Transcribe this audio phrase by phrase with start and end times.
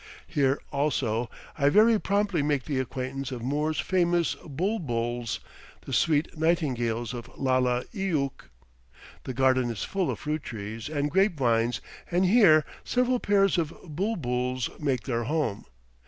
[0.25, 1.29] Here, also,
[1.59, 5.39] I very promptly make the acquaintance of Moore's famous bul buls,
[5.81, 8.49] the "sweet nightingales" of Lalla Eookh.
[9.25, 13.75] The garden is full of fruit trees and grape vines, and here several pairs of
[13.95, 15.65] bul buls make their home.